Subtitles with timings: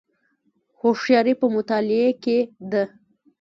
[0.79, 2.37] هوښیاري په مطالعې کې
[2.71, 2.83] ده